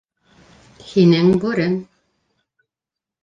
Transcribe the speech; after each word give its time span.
Һинең 0.93 1.29
бүрең... 1.43 1.77